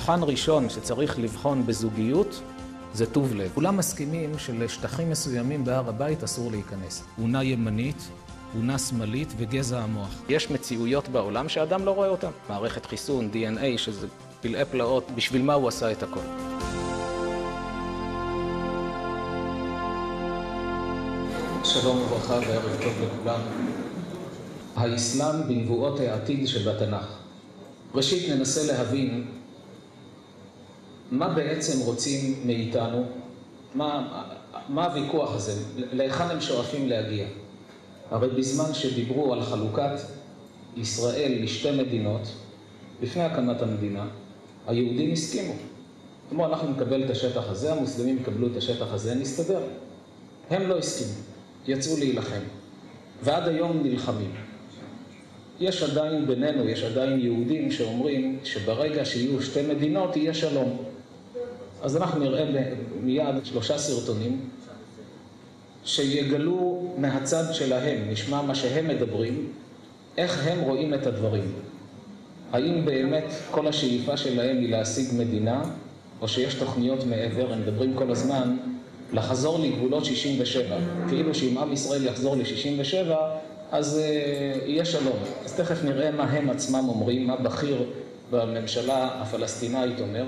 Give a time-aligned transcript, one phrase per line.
[0.00, 2.42] מבחן ראשון שצריך לבחון בזוגיות
[2.94, 3.50] זה טוב לב.
[3.54, 7.04] כולם מסכימים שלשטחים מסוימים בהר הבית אסור להיכנס.
[7.22, 8.08] אונה ימנית,
[8.56, 10.22] אונה שמאלית וגזע המוח.
[10.28, 12.30] יש מציאויות בעולם שאדם לא רואה אותן.
[12.48, 14.06] מערכת חיסון, DNA, שזה
[14.40, 16.20] פלאי פלאות, בשביל מה הוא עשה את הכל.
[21.64, 23.40] שלום וברכה וערב טוב לכולם.
[24.76, 27.06] האסלאם בנבואות העתיד שבתנ"ך.
[27.94, 29.39] ראשית ננסה להבין
[31.10, 33.04] מה בעצם רוצים מאיתנו,
[33.74, 34.22] מה,
[34.68, 35.52] מה הוויכוח הזה,
[35.92, 37.26] להיכן הם שואפים להגיע.
[38.10, 39.90] הרי בזמן שדיברו על חלוקת
[40.76, 42.34] ישראל לשתי מדינות,
[43.02, 44.06] לפני הקמת המדינה,
[44.66, 45.52] היהודים הסכימו.
[46.30, 49.60] כמו אנחנו נקבל את השטח הזה, המוסלמים יקבלו את השטח הזה, נסתדר.
[50.50, 51.18] הם לא הסכימו,
[51.68, 52.40] יצאו להילחם,
[53.22, 54.30] ועד היום נלחמים.
[55.60, 60.89] יש עדיין בינינו, יש עדיין יהודים שאומרים שברגע שיהיו שתי מדינות יהיה שלום.
[61.82, 62.44] אז אנחנו נראה
[63.02, 64.40] מיד שלושה סרטונים
[65.84, 69.52] שיגלו מהצד שלהם, נשמע מה שהם מדברים,
[70.16, 71.52] איך הם רואים את הדברים.
[72.52, 75.62] האם באמת כל השאיפה שלהם היא להשיג מדינה,
[76.20, 78.56] או שיש תוכניות מעבר, הם מדברים כל הזמן
[79.12, 80.76] לחזור לגבולות 67,
[81.08, 83.12] כאילו שאם עם ישראל יחזור ל-67,
[83.72, 85.16] אז uh, יהיה שלום.
[85.44, 87.84] אז תכף נראה מה הם עצמם אומרים, מה בכיר
[88.30, 90.24] בממשלה הפלסטינאית אומר.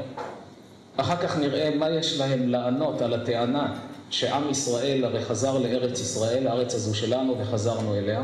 [0.96, 3.74] אחר כך נראה מה יש להם לענות על הטענה
[4.10, 8.22] שעם ישראל הרי חזר לארץ ישראל, הארץ הזו שלנו, וחזרנו אליה.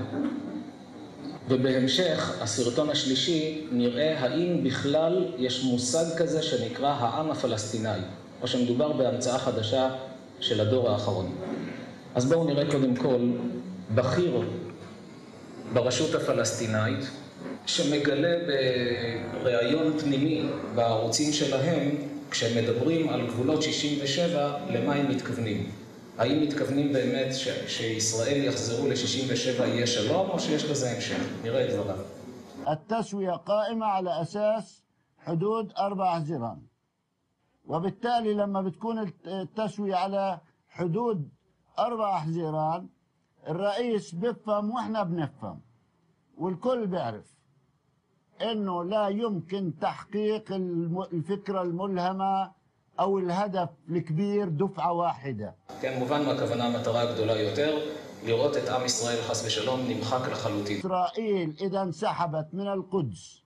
[1.49, 7.99] ובהמשך, הסרטון השלישי, נראה האם בכלל יש מושג כזה שנקרא העם הפלסטיני,
[8.43, 9.91] או שמדובר בהמצאה חדשה
[10.41, 11.35] של הדור האחרון.
[12.15, 13.31] אז בואו נראה קודם כל
[13.95, 14.41] בכיר
[15.73, 17.11] ברשות הפלסטינאית,
[17.67, 18.37] שמגלה
[19.43, 21.91] בריאיון פנימי בערוצים שלהם,
[22.32, 25.72] כשהם מדברים על גבולות 67, למה הם מתכוונים.
[26.18, 27.48] האם מתכוונים באמת ש-
[27.78, 31.20] שישראל יחזרו ל-67 יהיה שלום, או שיש לזה המשך?
[31.44, 31.98] נראה את דבריו.
[32.68, 34.84] التسوية قائمة على أساس
[35.20, 36.58] حدود أربع جيران
[37.66, 40.40] وبالتالي لما بتكون التسوية على
[40.70, 41.30] حدود
[41.80, 42.88] أربع جيران
[43.48, 45.60] الرئيس بيفهم وإحنا بنفهم
[46.38, 47.26] والكل بيعرف
[48.42, 52.52] إنه لا يمكن تحقيق الم- الفكرة الملهمة
[53.00, 57.78] أو الهدف الكبير دفعة واحدة כן, מובן מה הכוונה המטרה הגדולה יותר,
[58.26, 60.80] לראות את עם ישראל חס ושלום נמחק לחלוטין.
[60.80, 63.44] إسرائيل إذا انسحبت من القدس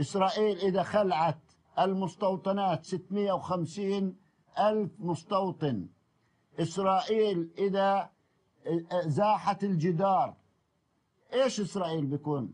[0.00, 1.38] إسرائيل إذا خلعت
[1.78, 4.14] المستوطنات 650
[4.58, 5.86] ألف مستوطن
[6.60, 8.10] إسرائيل إذا
[9.06, 10.34] زاحت الجدار
[11.34, 12.52] إيش إسرائيل بيكون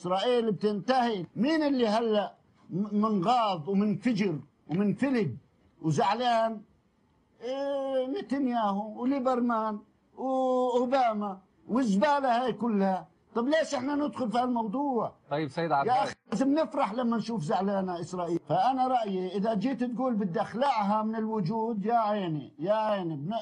[0.00, 1.26] إسرائيل بتنتهي.
[1.36, 2.34] مين اللي هلأ
[2.70, 5.30] منغاض ومنفجر ومنفلق
[5.82, 6.62] وزعلان؟
[7.42, 9.78] إيه نتنياهو وليبرمان
[10.16, 13.08] وأوباما والزباله هاي كلها.
[13.34, 17.42] طب ليش إحنا ندخل في هالموضوع؟ طيب سيد يا عباس أخي لازم نفرح لما نشوف
[17.42, 18.38] زعلانة إسرائيل.
[18.48, 23.34] فأنا رأيي إذا جيت تقول بدي أخلعها من الوجود يا عيني يا عيني بن...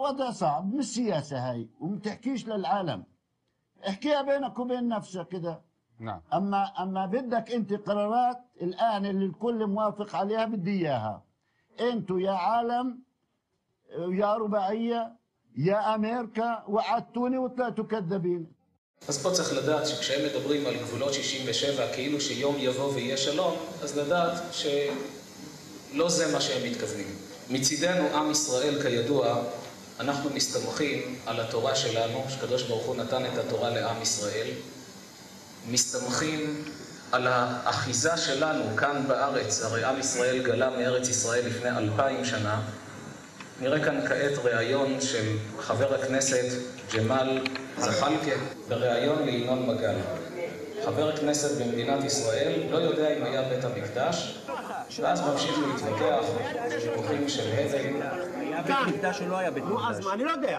[0.00, 3.04] وضع صعب مش سياسة هاي ومتحكيش للعالم.
[3.87, 5.61] احكيها بينك وبين نفسك كده
[5.99, 11.23] نعم اما اما بدك انت قرارات الان اللي الكل موافق عليها بدي اياها
[11.79, 12.99] انتوا يا عالم
[14.09, 15.15] يا رباعيه
[15.57, 18.59] يا امريكا وعدتوني وطلعتوا كذابين
[19.07, 23.97] אז פה צריך לדעת שכשהם מדברים על גבולות 67 כאילו שיום יבוא ויהיה שלום, אז
[23.97, 27.07] לדעת שלא זה מה שהם מתכוונים.
[27.49, 29.43] מצידנו, עם ישראל, כידוע,
[30.00, 34.46] אנחנו מסתמכים על התורה שלנו, שקדוש ברוך הוא נתן את התורה לעם ישראל,
[35.70, 36.64] מסתמכים
[37.12, 42.62] על האחיזה שלנו כאן בארץ, הרי עם ישראל גלה מארץ ישראל לפני אלפיים שנה.
[43.60, 46.44] נראה כאן כעת ראיון של חבר הכנסת
[46.94, 47.44] ג'מאל
[47.78, 48.36] זחאלקה
[48.68, 49.94] בריאיון לינון מגל.
[50.84, 54.38] חבר הכנסת במדינת ישראל לא יודע אם היה בית המקדש,
[55.00, 56.24] ואז ממשיך להתווכח
[56.70, 58.33] ויכוחים של הבל.
[58.54, 60.06] היה בית מקדש או לא היה בית נו, אז מקדש?
[60.06, 60.58] מה, אני לא יודע.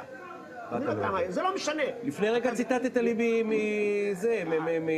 [0.71, 1.83] אני לא יודע זה לא משנה.
[2.03, 4.89] לפני רגע ציטטת לי מ- מזה, מ-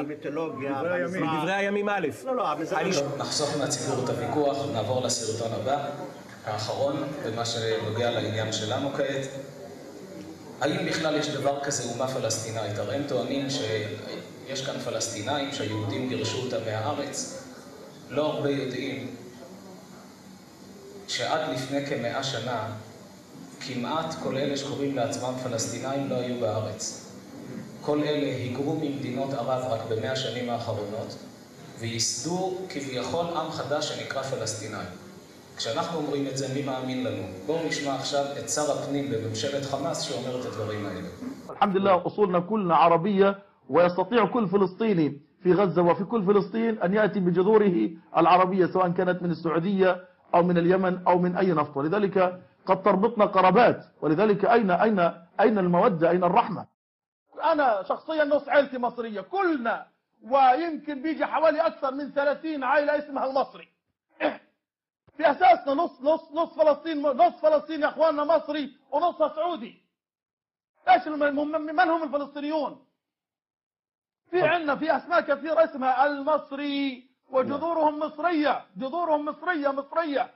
[0.00, 2.06] המיתולוגיה, מדברי הימים א'.
[2.24, 2.76] לא, לא, אבל זה
[3.18, 5.84] נחסוך מהציבור את הוויכוח, נעבור לסרטון הבא,
[6.46, 9.26] האחרון, במה שנוגע לעניין שלנו כעת.
[10.60, 12.78] האם בכלל יש דבר כזה אומה פלסטינאית?
[12.78, 17.44] הרי הם טוענים שיש כאן פלסטינאים שהיהודים גירשו אותם מהארץ.
[18.10, 19.14] לא הרבה יודעים
[21.09, 22.67] שעד לפני כמאה שנה
[23.67, 27.11] כמעט כל אלה שקוראים לעצמם פלסטינאים לא היו בארץ.
[27.81, 31.15] כל אלה היגרו ממדינות ערב רק במאה השנים האחרונות,
[31.79, 34.87] וייסדו כביכול עם חדש שנקרא פלסטינאים.
[35.57, 37.23] כשאנחנו אומרים את זה, מי מאמין לנו?
[37.45, 41.07] בואו נשמע עכשיו את שר הפנים בממשלת חמאס שאומר את הדברים האלה.
[41.49, 43.39] الحمد لله أصولنا كلنا عربية
[43.69, 49.31] ويستطيع كل فلسطيني في غزة وفي كل فلسطين أن يأتي بجذوره العربية سواء كانت من
[49.31, 51.76] السعودية أو من اليمن أو من أي نفط.
[51.76, 53.84] ولذلك قد تربطنا قرابات.
[54.02, 54.98] ولذلك أين أين
[55.40, 56.66] أين المودة؟ أين الرحمة؟
[57.44, 59.20] أنا شخصيا نص عائلتي مصرية.
[59.20, 59.86] كلنا.
[60.22, 63.68] ويمكن بيجي حوالي أكثر من 30 عائلة اسمها المصري.
[65.16, 69.82] في أساسنا نص نص نص فلسطين نص فلسطين يا أخواننا مصري ونصها سعودي.
[71.06, 72.84] الم- من هم الفلسطينيون؟
[74.30, 77.09] في عندنا في أسماء كثيرة اسمها المصري.
[77.31, 80.31] وجذورهم مصريه جذورهم مصريه مصريه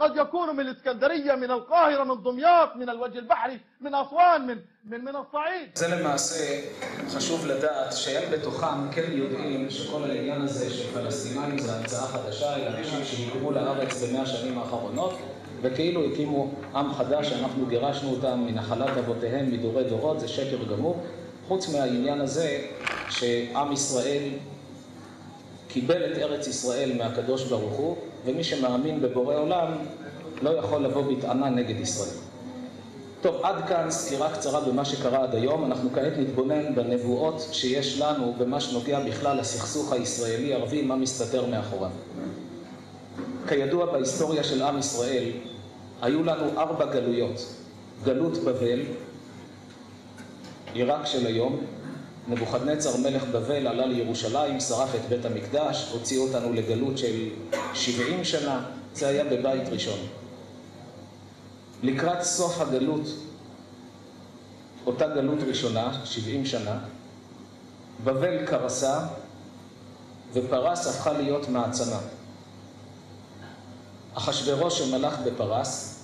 [0.00, 5.04] قد يكونوا من الاسكندريه من القاهره من دمياط من الوجه البحري من اسوان من من
[5.04, 6.60] من الصعيد זה למעשה,
[7.16, 12.78] חשוב לדעת שהם בתוכם כן יודעים שכל העניין הזה של פלסטינאים זה המצאה חדשה, אלה
[12.78, 15.14] אנשים שהיגרו לארץ במאה השנים האחרונות
[15.62, 21.04] וכאילו הקימו עם חדש שאנחנו גירשנו אותם מנחלת אבותיהם מדורי דורות, זה שקר גמור.
[21.48, 22.58] חוץ מהעניין הזה
[23.08, 24.22] שעם ישראל
[25.69, 27.95] קיבל את ארץ ישראל מהקדוש ברוך הוא
[28.25, 29.71] ומי שמאמין בבורא עולם
[30.41, 32.15] לא יכול לבוא בטענה נגד ישראל.
[33.21, 35.65] טוב, עד כאן סקירה קצרה במה שקרה עד היום.
[35.65, 41.89] אנחנו כעת נתבונן בנבואות שיש לנו במה שנוגע בכלל לסכסוך הישראלי-ערבי, מה מסתתר מאחוריו.
[43.47, 45.23] כידוע בהיסטוריה של עם ישראל,
[46.01, 47.45] היו לנו ארבע גלויות.
[48.03, 48.79] גלות בבל,
[50.73, 51.61] עיראק של היום,
[52.29, 57.29] נבוכדנצר מלך בבל עלה לירושלים, שרף את בית המקדש, הוציא אותנו לגלות של
[57.73, 59.99] 70 שנה, זה היה בבית ראשון.
[61.83, 63.07] לקראת סוף הגלות,
[64.85, 66.79] אותה גלות ראשונה, 70 שנה,
[68.03, 68.99] בבל קרסה
[70.33, 71.99] ופרס הפכה להיות מעצמה.
[74.13, 75.99] אחשורוש שמלך בפרס,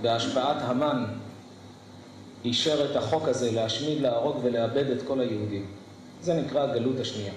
[0.00, 1.04] בהשפעת המן,
[2.46, 5.66] אישר את החוק הזה להשמיד, להרוג ולאבד את כל היהודים.
[6.22, 7.32] זה נקרא הגלות השנייה.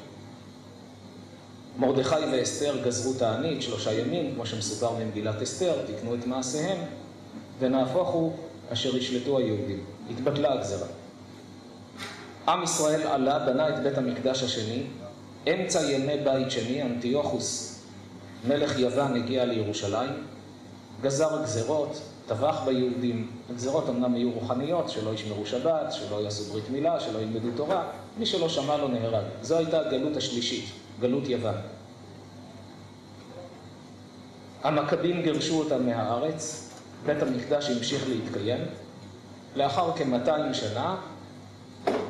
[1.77, 6.77] מרדכי ואסתר גזרו תענית שלושה ימים, כמו שמסופר במגילת אסתר, תיקנו את מעשיהם,
[7.59, 8.33] ונהפוך הוא
[8.69, 9.85] אשר ישלטו היהודים.
[10.09, 10.87] התבטלה הגזרה.
[12.47, 14.83] עם ישראל עלה, בנה את בית המקדש השני,
[15.47, 17.79] אמצע ימי בית שני, אנטיוכוס,
[18.47, 20.09] מלך יוון, הגיע לירושלים,
[21.01, 23.31] גזר גזרות, טבח ביהודים.
[23.49, 27.83] הגזרות אמנם היו רוחניות, שלא ישמרו שבת, שלא יעשו ברית מילה, שלא ילמדו תורה,
[28.17, 29.23] מי שלא שמע לו נהרג.
[29.41, 30.65] זו הייתה הגלות השלישית,
[30.99, 31.55] גלות יוון.
[34.63, 36.69] המכבים גירשו אותם מהארץ,
[37.05, 38.65] בית המקדש המשיך להתקיים.
[39.55, 40.95] לאחר כ-200 שנה,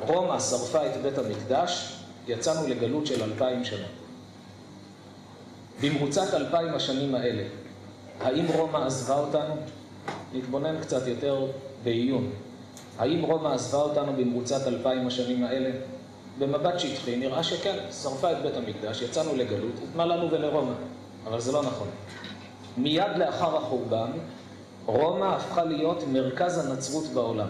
[0.01, 3.87] רומא שרפה את בית המקדש, יצאנו לגלות של אלפיים שנה.
[5.81, 7.43] במרוצת אלפיים השנים האלה,
[8.21, 9.55] האם רומא עזבה אותנו?
[10.33, 11.45] נתבונן קצת יותר
[11.83, 12.29] בעיון.
[12.97, 15.69] האם רומא עזבה אותנו במרוצת אלפיים השנים האלה?
[16.39, 20.73] במבט שטחי נראה שכן, שרפה את בית המקדש, יצאנו לגלות, מה לנו ולרומא?
[21.27, 21.87] אבל זה לא נכון.
[22.77, 24.11] מיד לאחר החורבן,
[24.85, 27.47] רומא הפכה להיות מרכז הנצרות בעולם.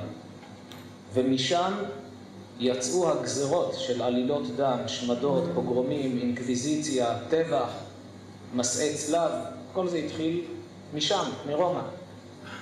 [1.14, 1.74] ומשם
[2.60, 7.70] יצאו הגזרות של עלילות דם, שמדות, פוגרומים, אינקוויזיציה, טבח,
[8.56, 9.32] מסעי צלב,
[9.74, 10.42] כל זה התחיל
[10.94, 11.82] משם, מרומא.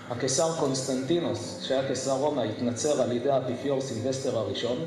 [0.09, 4.77] הקיסר קונסטנטינוס, שהיה קיסר רומא, התנצר על ידי האפיפיור סילבסטר הראשון,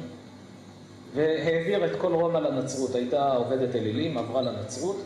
[1.15, 2.95] והעביר את כל רומא לנצרות.
[2.95, 4.97] הייתה עובדת אלילים, עברה לנצרות.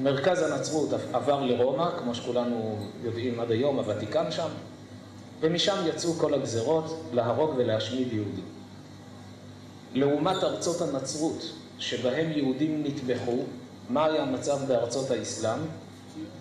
[0.00, 4.48] מרכז הנצרות עבר לרומא, כמו שכולנו יודעים עד היום, הוותיקן שם,
[5.40, 8.44] ומשם יצאו כל הגזרות להרוג ולהשמיד יהודים.
[9.94, 13.36] לעומת ארצות הנצרות, שבהם יהודים נטבחו,
[13.88, 15.58] מה היה המצב בארצות האסלאם?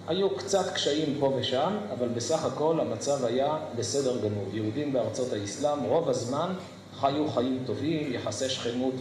[0.07, 4.45] היו קצת קשיים פה ושם, אבל בסך הכל המצב היה בסדר גמור.
[4.53, 6.53] יהודים בארצות האסלאם רוב הזמן
[6.99, 8.93] חיו חיים טובים, יחסי שכנות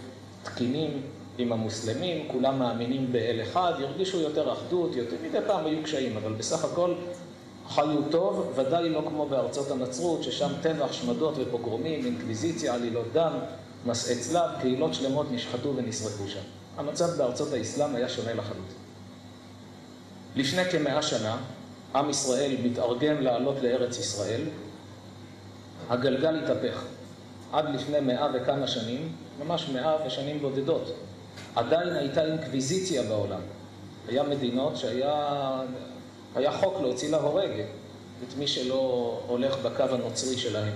[0.43, 1.03] תקינים
[1.39, 6.33] עם המוסלמים, כולם מאמינים באל אחד, הרגישו יותר אחדות, יותר מדי פעם היו קשיים, אבל
[6.33, 6.95] בסך הכל
[7.69, 13.33] חיו טוב, ודאי לא כמו בארצות הנצרות, ששם טבח, שמדות ופוגרומים, אינקוויזיציה, עלילות דם,
[13.87, 16.41] מסעי צלב, קהילות שלמות נשחטו ונשרפו שם.
[16.77, 18.78] המצב בארצות האסלאם היה שונה לחלוטין.
[20.37, 21.37] לפני כמאה שנה,
[21.95, 24.41] עם ישראל מתארגן לעלות לארץ ישראל,
[25.91, 26.83] הגלגל התהפך.
[27.53, 29.13] עד לפני מאה וכמה שנים,
[29.45, 30.93] ממש מאה ושנים בודדות,
[31.55, 33.41] עדיין הייתה אינקוויזיציה בעולם.
[34.09, 35.63] היה מדינות שהיה
[36.35, 37.51] היה חוק להוציא להורג
[38.23, 40.73] את מי שלא הולך בקו הנוצרי שלהם.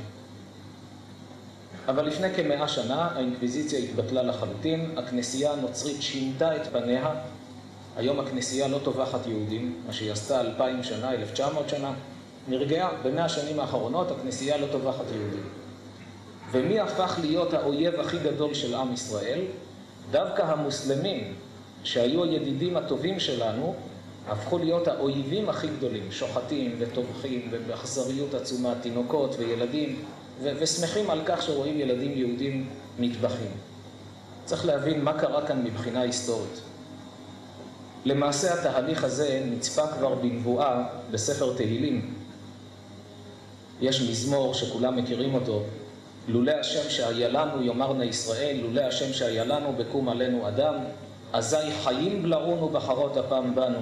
[1.89, 7.11] אבל לפני כמאה שנה האינקוויזיציה התבטלה לחלוטין, הכנסייה הנוצרית שינתה את פניה,
[7.97, 11.93] היום הכנסייה לא טובחת יהודים, מה שהיא עשתה אלפיים שנה, אלף תשע מאות שנה,
[12.49, 12.91] נרגעה.
[13.03, 15.45] במאה השנים האחרונות הכנסייה לא טובחת יהודים.
[16.53, 19.41] ומי הפך להיות האויב הכי גדול של עם ישראל?
[20.11, 21.35] דווקא המוסלמים,
[21.85, 23.75] שהיו הידידים הטובים שלנו,
[24.29, 29.97] הפכו להיות האויבים הכי גדולים, שוחטים וטובחים ובאכזריות עצומה, תינוקות וילדים,
[30.43, 32.69] ו- ושמחים על כך שרואים ילדים יהודים
[32.99, 33.51] מטבחים.
[34.45, 36.61] צריך להבין מה קרה כאן מבחינה היסטורית.
[38.05, 42.15] למעשה התהליך הזה נצפה כבר בנבואה בספר תהילים.
[43.81, 45.63] יש מזמור שכולם מכירים אותו,
[46.29, 50.75] לולא השם שהיה לנו יאמרנה ישראל, לולא השם שהיה לנו בקום עלינו אדם,
[51.33, 53.79] אזי חיים בלעון ובחרות הפעם בנו.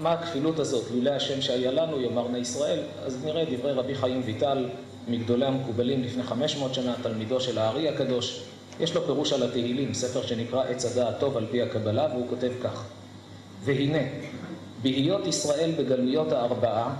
[0.00, 2.80] מה הכפילות הזאת, לולא השם שהיה לנו יאמרנה ישראל?
[3.04, 4.68] אז נראה דברי רבי חיים ויטל,
[5.08, 8.42] מגדולי המקובלים לפני 500 שנה, תלמידו של הארי הקדוש.
[8.80, 12.50] יש לו פירוש על התהילים, ספר שנקרא עץ הדעת טוב על פי הקבלה, והוא כותב
[12.62, 12.84] כך:
[13.64, 13.98] והנה,
[14.82, 16.94] בהיות ישראל בגלויות הארבעה,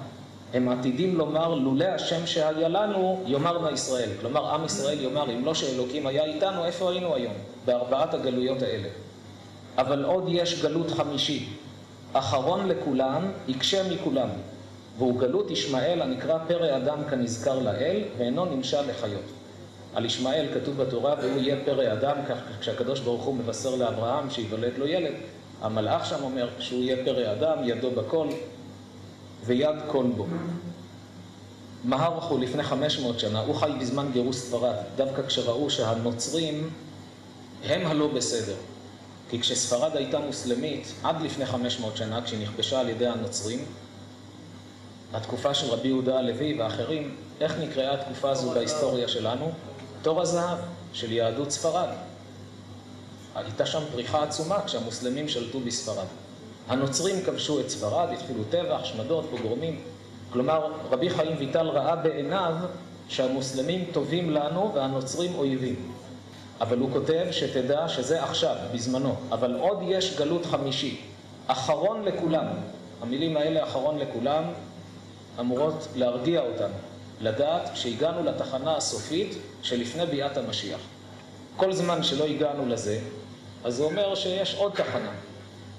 [0.54, 4.10] הם עתידים לומר, לולא השם שהיה לנו, יאמרנה ישראל.
[4.20, 7.34] כלומר, עם ישראל יאמר, אם לא שאלוקים היה איתנו, איפה היינו היום?
[7.64, 8.88] בארבעת הגלויות האלה.
[9.78, 11.48] אבל עוד יש גלות חמישי,
[12.12, 14.28] אחרון לכולם, יקשה מכולם.
[14.98, 19.35] והוא גלות ישמעאל הנקרא פרא אדם כנזכר לאל, ואינו נמשל לחיות.
[19.96, 22.16] על ישמעאל כתוב בתורה, והוא יהיה פרא אדם,
[22.60, 25.14] כשהקדוש ברוך הוא מבשר לאברהם שיוולד לו ילד,
[25.62, 28.28] המלאך שם אומר שהוא יהיה פרא אדם, ידו בכל,
[29.44, 30.26] ויד כל בו.
[31.84, 36.70] מהר הוא לפני 500 שנה, הוא חי בזמן גירוש ספרד, דווקא כשראו שהנוצרים
[37.64, 38.56] הם הלא בסדר.
[39.30, 43.58] כי כשספרד הייתה מוסלמית, עד לפני 500 שנה, כשהיא נכבשה על ידי הנוצרים,
[45.12, 49.52] התקופה של רבי יהודה הלוי ואחרים, איך נקראה התקופה הזו בהיסטוריה שלנו?
[50.06, 50.58] תור הזהב
[50.92, 51.88] של יהדות ספרד.
[53.34, 56.06] הייתה שם פריחה עצומה כשהמוסלמים שלטו בספרד.
[56.68, 59.80] הנוצרים כבשו את ספרד, התחילו טבח, שמדות, פוגרומים.
[60.32, 62.54] כלומר, רבי חיים ויטל ראה בעיניו
[63.08, 65.92] שהמוסלמים טובים לנו והנוצרים אויבים.
[66.60, 71.00] אבל הוא כותב שתדע שזה עכשיו, בזמנו, אבל עוד יש גלות חמישי,
[71.46, 72.46] אחרון לכולם.
[73.02, 74.42] המילים האלה, אחרון לכולם,
[75.40, 76.74] אמורות להרגיע אותנו,
[77.20, 80.80] לדעת שהגענו לתחנה הסופית שלפני ביאת המשיח.
[81.56, 82.98] כל זמן שלא הגענו לזה,
[83.64, 85.12] אז זה אומר שיש עוד תחנה.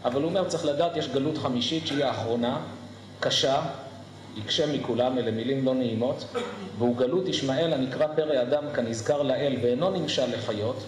[0.06, 2.62] אבל הוא אומר, צריך לדעת, יש גלות חמישית שהיא האחרונה,
[3.20, 3.62] קשה,
[4.38, 6.26] יקשה מכולם, אלה מילים לא נעימות,
[6.78, 10.84] והוא גלות ישמעאל הנקרא פרא אדם כנזכר לאל ואינו נמשל לחיות.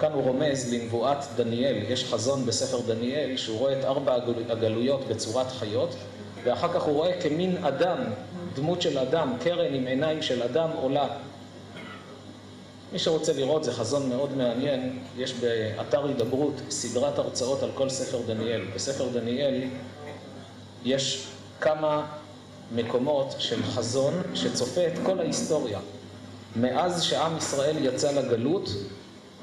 [0.00, 4.14] כאן הוא רומז לנבואת דניאל, יש חזון בספר דניאל שהוא רואה את ארבע
[4.48, 5.94] הגלויות בצורת חיות,
[6.44, 7.98] ואחר כך הוא רואה כמין אדם,
[8.58, 11.08] דמות של אדם, קרן עם עיניים של אדם עולה.
[12.92, 18.18] מי שרוצה לראות, זה חזון מאוד מעניין, יש באתר הידברות סדרת הרצאות על כל ספר
[18.26, 18.60] דניאל.
[18.74, 19.62] בספר דניאל
[20.84, 21.26] יש
[21.60, 22.06] כמה
[22.74, 25.78] מקומות של חזון שצופה את כל ההיסטוריה.
[26.56, 28.68] מאז שעם ישראל יצא לגלות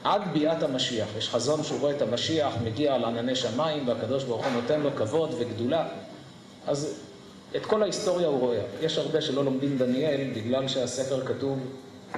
[0.04, 1.08] עד ביאת המשיח.
[1.18, 4.90] יש חזון שהוא רואה את המשיח, מגיע על ענני שמיים, והקדוש ברוך הוא נותן לו
[4.96, 5.88] כבוד וגדולה.
[6.68, 7.05] אז
[7.56, 8.62] את כל ההיסטוריה הוא רואה.
[8.82, 11.60] יש הרבה שלא לומדים דניאל בגלל שהספר כתוב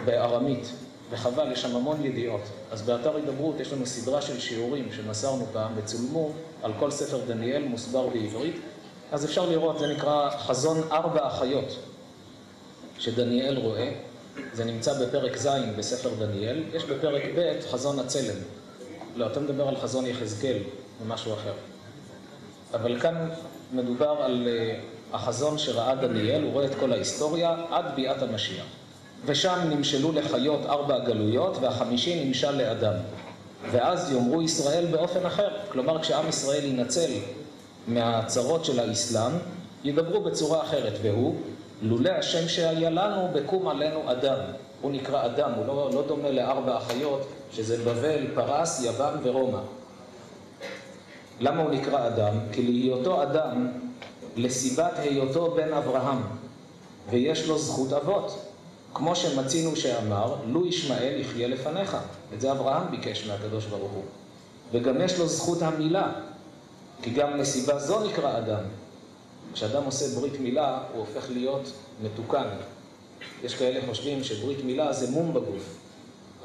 [0.05, 0.71] בארמית,
[1.09, 2.41] וחבל, יש שם המון ידיעות.
[2.71, 6.31] אז באתר הידברות יש לנו סדרה של שיעורים שמסרנו פעם וצולמו
[6.63, 8.55] על כל ספר דניאל, מוסבר בעברית.
[9.11, 11.77] אז אפשר לראות, זה נקרא חזון ארבע החיות
[12.99, 13.91] שדניאל רואה.
[14.53, 16.63] זה נמצא בפרק ז' בספר דניאל.
[16.73, 18.35] יש בפרק ב' חזון הצלם.
[19.15, 20.57] לא, אתה מדבר על חזון יחזקאל,
[21.03, 21.53] ומשהו אחר.
[22.73, 23.29] אבל כאן
[23.73, 28.65] מדובר על uh, החזון שראה דניאל, הוא רואה את כל ההיסטוריה עד ביאת המשיח.
[29.25, 32.93] ושם נמשלו לחיות ארבע גלויות, והחמישי נמשל לאדם.
[33.71, 35.49] ואז יאמרו ישראל באופן אחר.
[35.71, 37.11] כלומר, כשעם ישראל ינצל
[37.87, 39.31] מהצרות של האסלאם,
[39.83, 41.35] ידברו בצורה אחרת, והוא,
[41.81, 44.37] לולא השם שהיה לנו, בקום עלינו אדם.
[44.81, 49.59] הוא נקרא אדם, הוא לא, לא דומה לארבע אחיות, שזה בבל, פרס, יוון ורומא.
[51.39, 52.33] למה הוא נקרא אדם?
[52.51, 53.71] כי להיותו אדם,
[54.37, 56.21] לסיבת היותו בן אברהם,
[57.09, 58.39] ויש לו זכות אבות.
[58.93, 61.97] כמו שמצינו שאמר, לו ישמעאל יחיה לפניך.
[62.33, 64.03] את זה אברהם ביקש מהקדוש ברוך הוא.
[64.71, 66.11] וגם יש לו זכות המילה,
[67.01, 68.63] כי גם מסיבה זו נקרא אדם.
[69.53, 71.71] כשאדם עושה ברית מילה, הוא הופך להיות
[72.03, 72.47] מתוקן.
[73.43, 75.77] יש כאלה חושבים שברית מילה זה מום בגוף,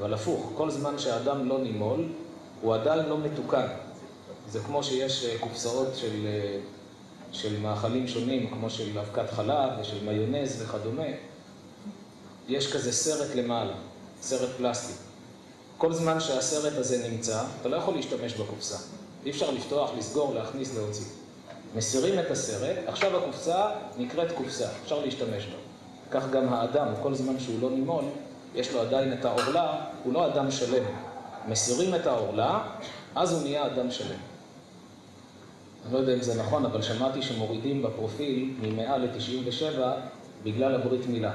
[0.00, 2.04] אבל הפוך, כל זמן שהאדם לא נימול,
[2.61, 3.66] הוא עדיין לא מתוקן.
[4.49, 6.26] זה כמו שיש קופסאות של,
[7.32, 11.06] של מאכלים שונים, כמו של אבקת חלב ושל מיונז וכדומה.
[12.48, 13.74] יש כזה סרט למעלה,
[14.22, 14.92] סרט פלסטי.
[15.78, 18.76] כל זמן שהסרט הזה נמצא, אתה לא יכול להשתמש בקופסה.
[19.24, 21.06] אי אפשר לפתוח, לסגור, להכניס, להוציא.
[21.74, 25.56] מסירים את הסרט, עכשיו הקופסה נקראת קופסה, אפשר להשתמש בה.
[26.10, 28.04] כך גם האדם, כל זמן שהוא לא נימול,
[28.54, 30.84] יש לו עדיין את העורלה, הוא לא אדם שלם.
[31.48, 32.62] מסירים את העורלה,
[33.14, 34.31] אז הוא נהיה אדם שלם.
[35.84, 39.80] אני לא יודע אם זה נכון, אבל שמעתי שמורידים בפרופיל מ-100 ל-97
[40.44, 41.32] בגלל הברית מילה.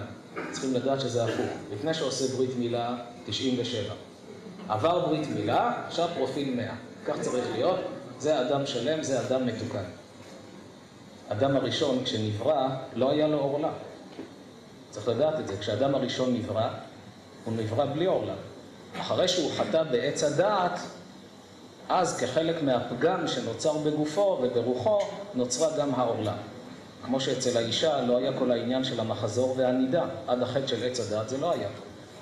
[0.51, 1.45] צריכים לדעת שזה הפוך.
[1.73, 3.93] לפני שעושה ברית מילה, 97.
[4.69, 6.73] עבר ברית מילה, עכשיו פרופיל 100.
[7.05, 7.79] כך צריך להיות.
[8.19, 9.83] זה אדם שלם, זה אדם מתוקן.
[11.29, 13.69] אדם הראשון, כשנברא, לא היה לו עורלה.
[14.89, 15.57] צריך לדעת את זה.
[15.57, 16.69] כשאדם הראשון נברא,
[17.45, 18.33] הוא נברא בלי עורלה.
[18.99, 20.79] אחרי שהוא חטא בעץ הדעת,
[21.89, 24.99] אז כחלק מהפגם שנוצר בגופו וברוחו,
[25.35, 26.33] נוצרה גם העורלה.
[27.05, 31.29] כמו שאצל האישה לא היה כל העניין של המחזור והנידה, עד החטא של עץ הדעת
[31.29, 31.67] זה לא היה.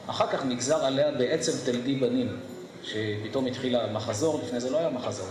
[0.08, 2.38] אחר כך נגזר עליה בעצם תלדי בנים,
[2.84, 5.28] שפתאום התחילה המחזור, לפני זה לא היה מחזור.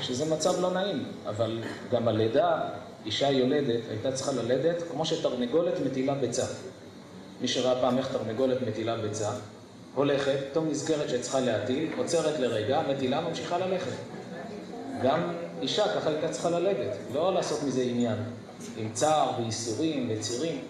[0.00, 1.58] שזה מצב לא נעים, אבל
[1.90, 2.60] גם הלידה,
[3.06, 6.44] אישה יולדת הייתה צריכה ללדת כמו שתרנגולת מטילה ביצה.
[7.40, 9.30] מי שראה פעם איך תרנגולת מטילה ביצה,
[9.96, 13.92] הולכת, פתאום נזכרת שצריכה להטיל, עוצרת לרגע, מטילה, ממשיכה ללכת.
[15.02, 15.20] גם
[15.62, 18.16] אישה ככה הייתה צריכה ללדת, לא לעשות מזה עניין,
[18.76, 20.60] עם צער וייסורים וצירים,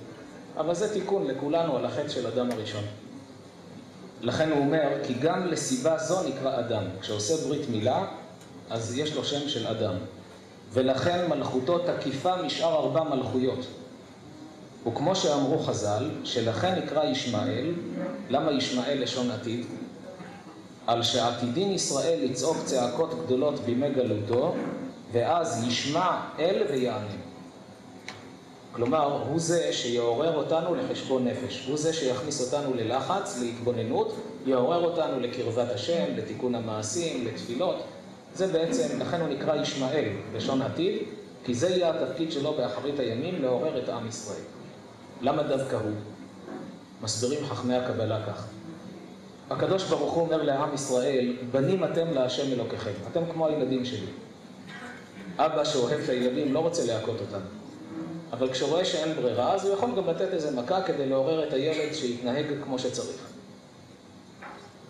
[0.57, 2.85] אבל זה תיקון לכולנו על החטא של אדם הראשון.
[4.21, 6.83] לכן הוא אומר, כי גם לסיבה זו נקרא אדם.
[7.01, 8.05] כשעושה ברית מילה,
[8.71, 9.95] אז יש לו שם של אדם.
[10.73, 13.67] ולכן מלכותו תקיפה משאר ארבע מלכויות.
[14.87, 17.73] וכמו שאמרו חז"ל, שלכן נקרא ישמעאל,
[18.31, 19.67] למה ישמעאל לשון עתיד?
[20.87, 24.55] על שעתידין ישראל לצעוק צעקות גדולות בימי גלותו,
[25.13, 27.15] ואז ישמע אל ויענה.
[28.73, 34.15] כלומר, הוא זה שיעורר אותנו לחשבון נפש, הוא זה שיכניס אותנו ללחץ, להתבוננות,
[34.47, 37.77] יעורר אותנו לקרבת השם, לתיקון המעשים, לתפילות.
[38.35, 40.99] זה בעצם, לכן הוא נקרא ישמעאל, לשון עתיד,
[41.45, 44.56] כי זה יהיה התפקיד שלו באחרית הימים, לעורר את עם ישראל.
[45.21, 45.93] למה דווקא הוא?
[47.03, 48.47] מסבירים חכמי הקבלה כך.
[49.51, 54.07] הקדוש ברוך הוא אומר לעם ישראל, בנים אתם להשם אלוקיכם, אתם כמו הילדים שלי.
[55.39, 57.41] אבא שאוהב את הילדים לא רוצה להכות אותם,
[58.33, 61.95] אבל כשרואה שאין ברירה, אז הוא יכול גם לתת איזה מכה כדי לעורר את הילד
[61.95, 63.23] שיתנהג כמו שצריך.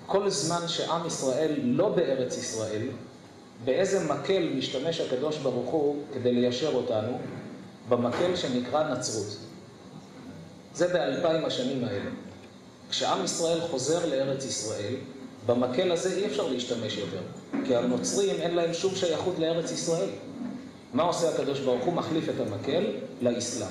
[0.07, 2.83] כל זמן שעם ישראל לא בארץ ישראל,
[3.65, 7.19] באיזה מקל משתמש הקדוש ברוך הוא כדי ליישר אותנו?
[7.89, 9.46] במקל שנקרא נצרות.
[10.77, 12.11] זה באלפיים השנים האלה.
[12.91, 14.95] כשעם ישראל חוזר לארץ ישראל,
[15.47, 17.21] במקל הזה אי אפשר להשתמש יותר,
[17.67, 20.09] כי הנוצרים אין להם שום שייכות לארץ ישראל.
[20.95, 21.95] מה עושה הקדוש ברוך הוא?
[21.95, 22.85] מחליף את המקל
[23.23, 23.69] לאסלאם.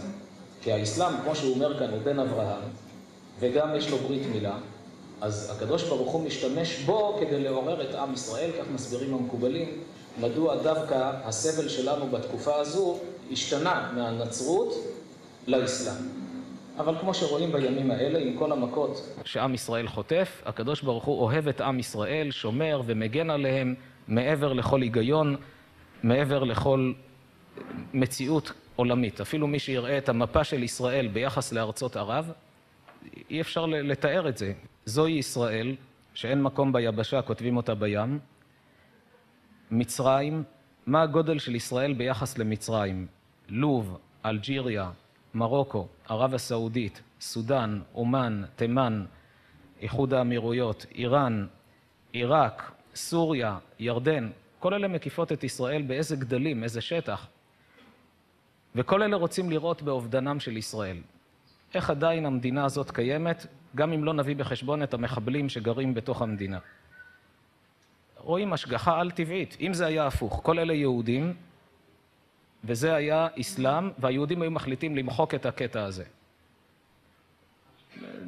[0.62, 2.70] כי האסלאם, כמו שהוא אומר כאן, הוא בן אברהם,
[3.40, 4.58] וגם יש לו ברית מילה,
[5.22, 9.82] אז הקדוש ברוך הוא משתמש בו כדי לעורר את עם ישראל, כך מסבירים המקובלים,
[10.22, 12.98] מדוע דווקא הסבל שלנו בתקופה הזו
[13.32, 14.76] השתנה מהנצרות
[15.48, 16.25] לאסלאם.
[16.78, 21.48] אבל כמו שרואים בימים האלה, עם כל המכות שעם ישראל חוטף, הקדוש ברוך הוא אוהב
[21.48, 23.76] את עם ישראל, שומר ומגן עליהם
[24.08, 25.36] מעבר לכל היגיון,
[26.04, 26.94] מעבר לכל
[27.94, 29.22] מציאות עולמית.
[29.22, 32.32] אפילו מי שיראה את המפה של ישראל ביחס לארצות ערב,
[33.30, 34.54] אי אפשר לתאר את זה.
[34.86, 35.76] זוהי ישראל,
[36.14, 38.20] שאין מקום ביבשה, כותבים אותה בים.
[39.72, 40.44] מצרים,
[40.86, 43.08] מה הגודל של ישראל ביחס למצרים?
[43.50, 44.92] לוב, אלג'יריה,
[45.36, 49.06] מרוקו, ערב הסעודית, סודאן, אומן, תימן,
[49.82, 51.48] איחוד האמירויות, איראן,
[52.12, 57.28] עיראק, סוריה, ירדן, כל אלה מקיפות את ישראל באיזה גדלים, איזה שטח.
[58.76, 60.98] וכל אלה רוצים לראות באובדנם של ישראל.
[61.74, 63.46] איך עדיין המדינה הזאת קיימת,
[63.76, 66.60] גם אם לא נביא בחשבון את המחבלים שגרים בתוך המדינה.
[68.18, 69.58] רואים השגחה על-טבעית.
[69.62, 71.34] אם זה היה הפוך, כל אלה יהודים,
[72.66, 76.04] וזה היה אסלאם, והיהודים היו מחליטים למחוק את הקטע הזה.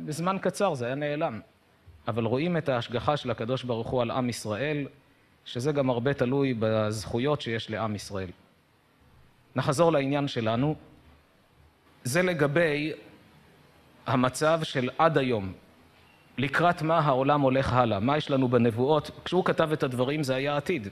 [0.06, 1.40] בזמן קצר זה היה נעלם.
[2.08, 4.88] אבל רואים את ההשגחה של הקדוש ברוך הוא על עם ישראל,
[5.46, 8.30] שזה גם הרבה תלוי בזכויות שיש לעם ישראל.
[9.56, 10.76] נחזור לעניין שלנו.
[12.04, 12.94] זה לגבי
[14.08, 15.54] המצב של עד היום.
[16.38, 19.12] לקראת מה העולם הולך הלאה, מה יש לנו בנבואות.
[19.26, 20.88] כשהוא כתב את הדברים זה היה עתיד.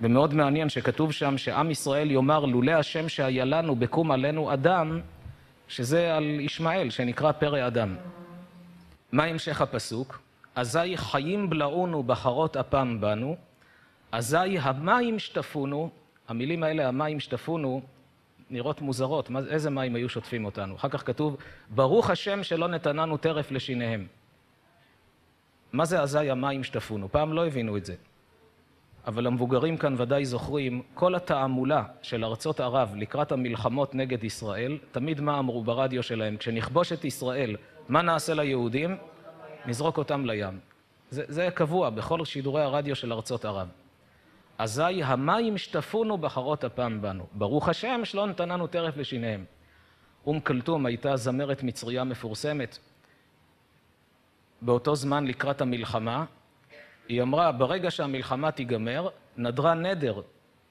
[0.00, 5.00] ומאוד מעניין שכתוב שם שעם ישראל יאמר לולא השם שהיה לנו בקום עלינו אדם,
[5.68, 7.96] שזה על ישמעאל, שנקרא פרא אדם.
[9.12, 10.20] מה המשך הפסוק?
[10.54, 13.36] אזי חיים בלעונו בחרות אפם בנו,
[14.12, 15.90] אזי המים שטפונו,
[16.28, 17.82] המילים האלה, המים שטפונו,
[18.50, 20.76] נראות מוזרות, מה, איזה מים היו שוטפים אותנו?
[20.76, 21.36] אחר כך כתוב,
[21.70, 24.06] ברוך השם שלא נתננו טרף לשיניהם.
[25.72, 27.12] מה זה אזי המים שטפונו?
[27.12, 27.94] פעם לא הבינו את זה.
[29.06, 35.20] אבל המבוגרים כאן ודאי זוכרים, כל התעמולה של ארצות ערב לקראת המלחמות נגד ישראל, תמיד
[35.20, 36.36] מה אמרו ברדיו שלהם?
[36.36, 37.56] כשנכבוש את ישראל,
[37.88, 38.96] מה נעשה ליהודים?
[39.66, 40.58] נזרוק אותם לים.
[41.10, 43.68] זה, זה קבוע בכל שידורי הרדיו של ארצות ערב.
[44.58, 47.26] אזי המים שטפונו בחרות אפם בנו.
[47.32, 49.44] ברוך השם שלא נתננו טרף לשיניהם.
[50.26, 52.78] אום כלתום הייתה זמרת מצריה מפורסמת.
[54.62, 56.24] באותו זמן לקראת המלחמה,
[57.10, 60.20] היא אמרה, ברגע שהמלחמה תיגמר, נדרה נדר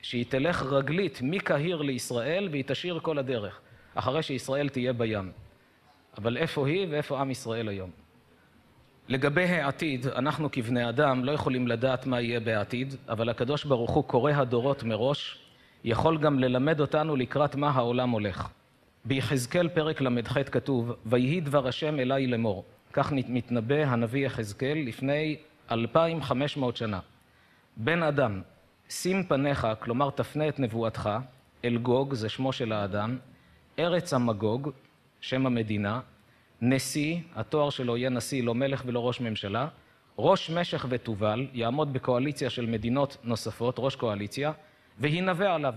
[0.02, 3.60] שהיא תלך רגלית מקהיר לישראל והיא תשאיר כל הדרך,
[3.95, 5.32] אחרי שישראל תהיה בים.
[6.17, 7.89] אבל איפה היא ואיפה עם ישראל היום?
[9.08, 14.04] לגבי העתיד, אנחנו כבני אדם לא יכולים לדעת מה יהיה בעתיד, אבל הקדוש ברוך הוא
[14.04, 15.39] קורא הדורות מראש,
[15.84, 18.47] יכול גם ללמד אותנו לקראת מה העולם הולך.
[19.06, 22.65] ביחזקאל פרק ל"ח כתוב, ויהי דבר השם אליי לאמור.
[22.93, 25.38] כך מתנבא הנביא יחזקאל לפני
[25.71, 26.99] 2,500 שנה.
[27.77, 28.41] בן אדם,
[28.89, 31.10] שים פניך, כלומר תפנה את נבואתך,
[31.65, 33.17] אל גוג, זה שמו של האדם,
[33.79, 34.69] ארץ המגוג,
[35.21, 35.99] שם המדינה,
[36.62, 39.67] נשיא, התואר שלו יהיה נשיא, לא מלך ולא ראש ממשלה,
[40.17, 44.51] ראש משך ותובל, יעמוד בקואליציה של מדינות נוספות, ראש קואליציה,
[44.99, 45.73] והנבא עליו.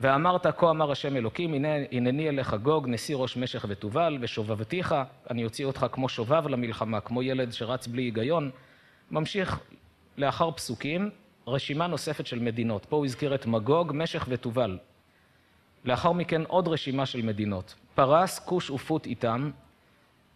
[0.00, 4.94] ואמרת, כה אמר השם אלוקים, הנה, הנני אליך גוג, נשיא ראש משך ותובל, ושובבתיך,
[5.30, 8.50] אני אוציא אותך כמו שובב למלחמה, כמו ילד שרץ בלי היגיון.
[9.10, 9.60] ממשיך
[10.16, 11.10] לאחר פסוקים,
[11.46, 12.86] רשימה נוספת של מדינות.
[12.86, 14.78] פה הוא הזכיר את מגוג, משך ותובל.
[15.84, 17.74] לאחר מכן עוד רשימה של מדינות.
[17.94, 19.50] פרס, כוש ופוט איתם,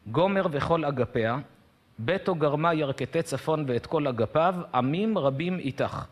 [0.07, 1.39] גומר וכל אגפיה,
[1.99, 6.05] ביתו גרמה ירכתי צפון ואת כל אגפיו, עמים רבים איתך.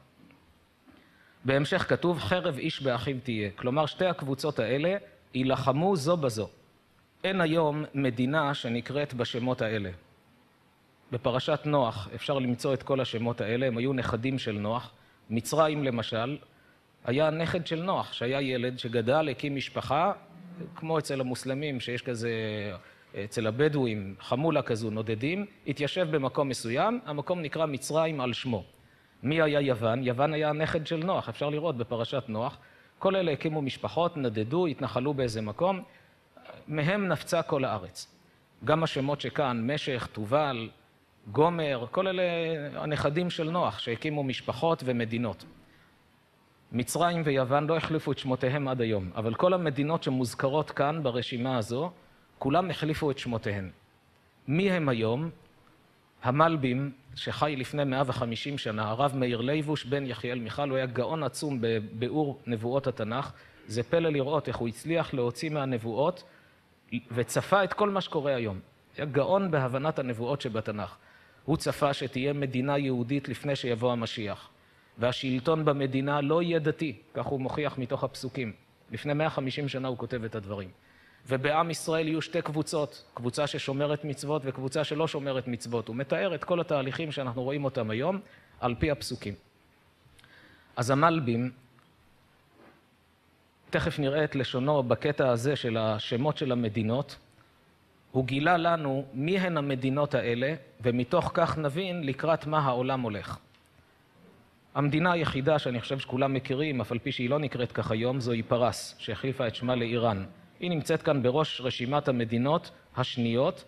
[1.45, 3.51] בהמשך כתוב, חרב איש באחיו תהיה.
[3.51, 4.97] כלומר, שתי הקבוצות האלה
[5.35, 6.49] יילחמו זו בזו.
[7.25, 9.91] אין היום מדינה שנקראת בשמות האלה.
[11.13, 14.91] בפרשת נוח אפשר למצוא את כל השמות האלה, הם היו נכדים של נוח.
[15.31, 16.37] מצרים למשל,
[17.05, 20.13] היה נכד של נוח, שהיה ילד שגדל, הקים משפחה,
[20.75, 22.31] כמו אצל המוסלמים, שיש כזה,
[23.25, 28.65] אצל הבדואים, חמולה כזו, נודדים, התיישב במקום מסוים, המקום נקרא מצרים על שמו.
[29.23, 30.03] מי היה יוון?
[30.05, 32.59] יוון היה הנכד של נוח, אפשר לראות בפרשת נוח.
[32.99, 35.83] כל אלה הקימו משפחות, נדדו, התנחלו באיזה מקום,
[36.69, 38.13] מהם נפצה כל הארץ.
[38.65, 40.69] גם השמות שכאן, משך, תובל,
[41.33, 42.23] גומר, כל אלה
[42.75, 45.45] הנכדים של נוח שהקימו משפחות ומדינות.
[46.73, 51.91] מצרים ויוון לא החליפו את שמותיהם עד היום, אבל כל המדינות שמוזכרות כאן ברשימה הזו,
[52.39, 53.71] כולם החליפו את שמותיהן.
[54.49, 55.31] מי הם היום?
[56.23, 61.59] המלבים, שחי לפני 150 שנה, הרב מאיר ליבוש בן יחיאל מיכל, הוא היה גאון עצום
[61.61, 63.33] בביאור נבואות התנ"ך.
[63.67, 66.23] זה פלא לראות איך הוא הצליח להוציא מהנבואות
[67.11, 68.61] וצפה את כל מה שקורה היום.
[68.97, 70.97] היה גאון בהבנת הנבואות שבתנ"ך.
[71.47, 74.49] הוא צפה שתהיה מדינה יהודית לפני שיבוא המשיח.
[74.99, 78.53] והשלטון במדינה לא יהיה דתי, כך הוא מוכיח מתוך הפסוקים.
[78.91, 80.71] לפני 150 שנה הוא כותב את הדברים.
[81.29, 85.89] ובעם ישראל יהיו שתי קבוצות, קבוצה ששומרת מצוות וקבוצה שלא שומרת מצוות.
[85.89, 88.21] הוא מתאר את כל התהליכים שאנחנו רואים אותם היום
[88.61, 89.35] על פי הפסוקים.
[90.77, 91.51] אז המלבים,
[93.71, 97.17] תכף נראה את לשונו בקטע הזה של השמות של המדינות,
[98.11, 103.39] הוא גילה לנו מי הן המדינות האלה, ומתוך כך נבין לקראת מה העולם הולך.
[104.75, 108.43] המדינה היחידה שאני חושב שכולם מכירים, אף על פי שהיא לא נקראת כך היום, זוהי
[108.43, 110.25] פרס, שהחליפה את שמה לאיראן.
[110.61, 113.65] היא נמצאת כאן בראש רשימת המדינות השניות,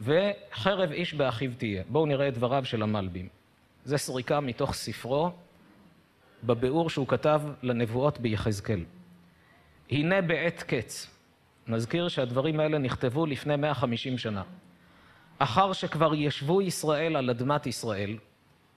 [0.00, 1.82] וחרב איש באחיו תהיה.
[1.88, 3.28] בואו נראה את דבריו של המלבים.
[3.84, 5.30] זה סריקה מתוך ספרו,
[6.44, 8.84] בביאור שהוא כתב לנבואות ביחזקאל.
[9.90, 11.11] הנה בעת קץ,
[11.68, 14.42] נזכיר שהדברים האלה נכתבו לפני 150 שנה.
[15.38, 18.16] אחר שכבר ישבו ישראל על אדמת ישראל,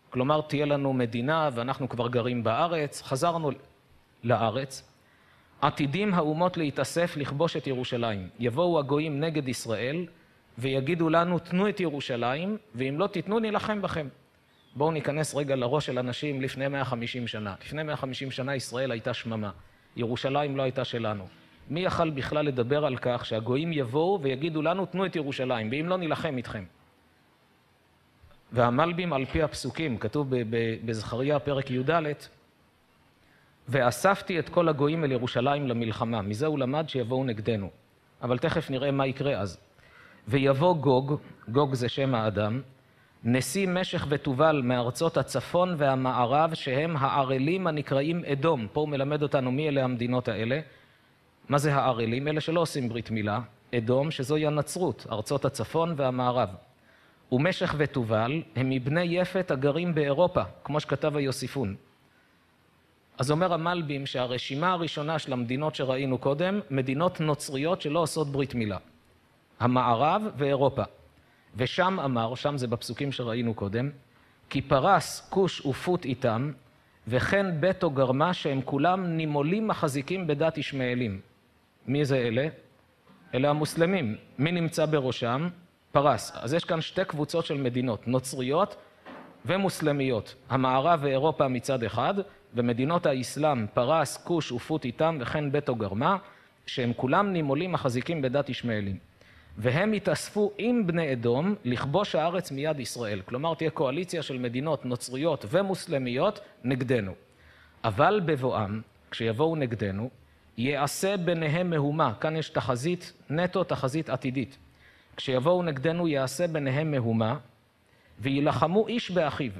[0.09, 3.51] כלומר תהיה לנו מדינה ואנחנו כבר גרים בארץ, חזרנו
[4.23, 4.89] לארץ,
[5.61, 8.29] עתידים האומות להתאסף לכבוש את ירושלים.
[8.39, 10.05] יבואו הגויים נגד ישראל
[10.57, 14.07] ויגידו לנו תנו את ירושלים ואם לא תיתנו נילחם בכם.
[14.75, 17.55] בואו ניכנס רגע לראש של אנשים לפני 150 שנה.
[17.65, 19.51] לפני 150 שנה ישראל הייתה שממה,
[19.95, 21.27] ירושלים לא הייתה שלנו.
[21.69, 25.97] מי יכל בכלל לדבר על כך שהגויים יבואו ויגידו לנו תנו את ירושלים ואם לא
[25.97, 26.63] נילחם איתכם.
[28.51, 30.27] והמלבים על פי הפסוקים, כתוב
[30.85, 31.91] בזכריה פרק י"ד
[33.67, 36.21] ואספתי את כל הגויים אל ירושלים למלחמה.
[36.21, 37.69] מזה הוא למד שיבואו נגדנו.
[38.21, 39.57] אבל תכף נראה מה יקרה אז.
[40.27, 42.61] ויבוא גוג, גוג זה שם האדם,
[43.23, 48.67] נשיא משך ותובל מארצות הצפון והמערב, שהם הערלים הנקראים אדום.
[48.73, 50.59] פה הוא מלמד אותנו מי אלה המדינות האלה.
[51.49, 52.27] מה זה הערלים?
[52.27, 53.39] אלה שלא עושים ברית מילה.
[53.75, 56.49] אדום, שזוהי הנצרות, ארצות הצפון והמערב.
[57.31, 61.75] ומשך ותובל הם מבני יפת הגרים באירופה, כמו שכתב היוסיפון.
[63.17, 68.77] אז אומר המלבים שהרשימה הראשונה של המדינות שראינו קודם, מדינות נוצריות שלא עושות ברית מילה.
[69.59, 70.83] המערב ואירופה.
[71.55, 73.89] ושם אמר, שם זה בפסוקים שראינו קודם,
[74.49, 76.51] כי פרס, כוש ופוט איתם,
[77.07, 81.19] וכן ביתו גרמה שהם כולם נימולים מחזיקים בדת ישמעאלים.
[81.87, 82.47] מי זה אלה?
[83.33, 84.15] אלה המוסלמים.
[84.37, 85.49] מי נמצא בראשם?
[85.91, 86.31] פרס.
[86.35, 88.75] אז יש כאן שתי קבוצות של מדינות, נוצריות
[89.45, 90.35] ומוסלמיות.
[90.49, 92.13] המערב ואירופה מצד אחד,
[92.53, 96.17] ומדינות האסלאם, פרס, כוש ופוט איתם, וכן ביתו גרמה,
[96.65, 98.97] שהם כולם נימולים מחזיקים בדת ישמעאלים.
[99.57, 103.21] והם יתאספו עם בני אדום לכבוש הארץ מיד ישראל.
[103.25, 107.13] כלומר, תהיה קואליציה של מדינות נוצריות ומוסלמיות נגדנו.
[107.83, 110.09] אבל בבואם, כשיבואו נגדנו,
[110.57, 112.13] יעשה ביניהם מהומה.
[112.21, 114.57] כאן יש תחזית נטו, תחזית עתידית.
[115.15, 117.37] כשיבואו נגדנו יעשה ביניהם מהומה,
[118.19, 119.51] ויילחמו איש באחיו.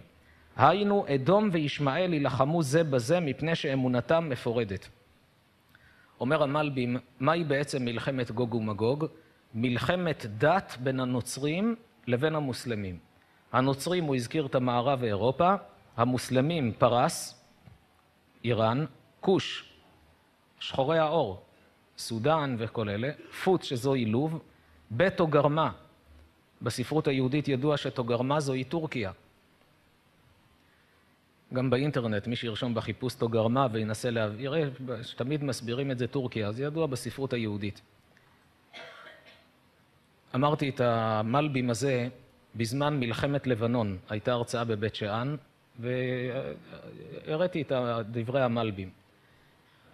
[0.57, 4.89] היינו, אדום וישמעאל יילחמו זה בזה מפני שאמונתם מפורדת.
[6.19, 9.05] אומר המלבים, מהי בעצם מלחמת גוג ומגוג?
[9.53, 11.75] מלחמת דת בין הנוצרים
[12.07, 12.97] לבין המוסלמים.
[13.51, 15.55] הנוצרים, הוא הזכיר את המערב ואירופה,
[15.97, 17.43] המוסלמים, פרס,
[18.43, 18.85] איראן,
[19.19, 19.74] כוש,
[20.67, 21.41] שחורי העור,
[21.97, 23.09] סודאן וכל אלה,
[23.43, 24.39] פוט שזוהי לוב,
[24.91, 25.71] ביתו גרמה,
[26.61, 29.11] בספרות היהודית ידוע שתוגרמה זוהי טורקיה.
[31.53, 34.63] גם באינטרנט, מי שירשום בחיפוש תוגרמה וינסה להביא, יראה
[35.03, 37.81] שתמיד מסבירים את זה טורקיה, זה ידוע בספרות היהודית.
[40.35, 42.07] אמרתי את המלבים הזה
[42.55, 45.35] בזמן מלחמת לבנון, הייתה הרצאה בבית שאן,
[45.79, 47.71] והראיתי את
[48.11, 49.04] דברי המלבים.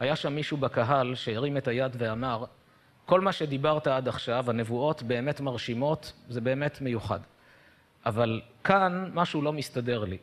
[0.01, 2.45] היה שם מישהו בקהל שהרים את היד ואמר,
[3.05, 7.19] כל מה שדיברת עד עכשיו, הנבואות באמת מרשימות, זה באמת מיוחד.
[8.05, 10.17] אבל כאן משהו לא מסתדר לי.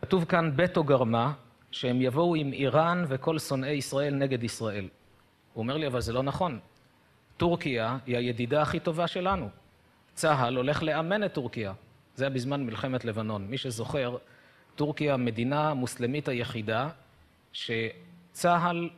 [0.00, 1.32] כתוב כאן ביתו גרמה,
[1.70, 4.88] שהם יבואו עם איראן וכל שונאי ישראל נגד ישראל.
[5.52, 6.58] הוא אומר לי, אבל זה לא נכון.
[7.36, 9.48] טורקיה היא הידידה הכי טובה שלנו.
[10.14, 11.72] צה"ל הולך לאמן את טורקיה.
[12.16, 13.46] זה היה בזמן מלחמת לבנון.
[13.46, 14.16] מי שזוכר,
[14.74, 16.88] טורקיה המדינה המוסלמית היחידה
[18.34, 18.90] שצה"ל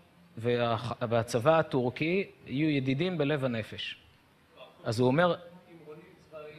[1.09, 3.97] והצבא הטורקי יהיו ידידים בלב הנפש.
[4.85, 5.35] אז הוא אומר...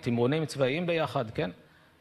[0.01, 1.49] תמרונים צבאיים ביחד, כן?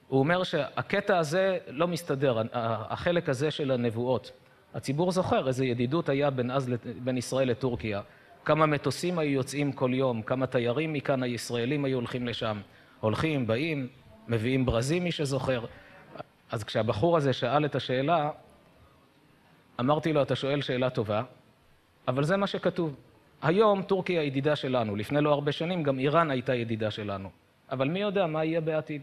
[0.09, 4.33] הוא אומר שהקטע הזה לא מסתדר, החלק הזה של הנבואות.
[4.75, 6.71] הציבור זוכר איזה ידידות היה בין, אז,
[7.05, 8.01] בין ישראל לטורקיה.
[8.45, 12.61] כמה מטוסים היו יוצאים כל יום, כמה תיירים מכאן הישראלים היו הולכים לשם.
[13.01, 13.89] הולכים, באים,
[14.29, 15.65] מביאים ברזים, מי שזוכר.
[16.51, 18.31] אז כשהבחור הזה שאל את השאלה,
[19.81, 21.23] אמרתי לו, אתה שואל שאלה טובה,
[22.09, 22.97] אבל זה מה שכתוב.
[23.43, 27.31] היום טורקיה ידידה שלנו, לפני לא הרבה שנים גם איראן הייתה ידידה שלנו.
[27.71, 29.03] אבל מי יודע מה יהיה בעתיד.